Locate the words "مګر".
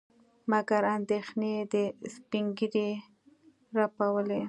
0.51-0.81